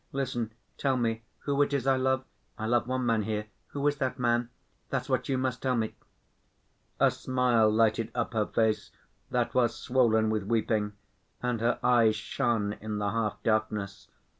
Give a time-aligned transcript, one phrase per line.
[0.11, 2.25] "Listen, tell me who it is I love?
[2.57, 3.45] I love one man here.
[3.67, 4.49] Who is that man?
[4.89, 5.93] That's what you must tell me."
[6.99, 8.89] A smile lighted up her face
[9.29, 10.93] that was swollen with weeping,
[11.43, 14.07] and her eyes shone in the half darkness.